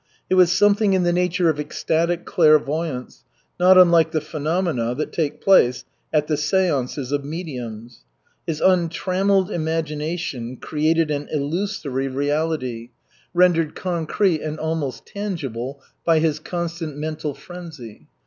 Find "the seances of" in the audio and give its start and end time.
6.25-7.23